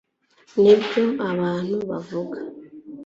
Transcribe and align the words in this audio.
nibyo 0.61 1.03
abantu 1.31 1.75
bavuga 1.89 2.39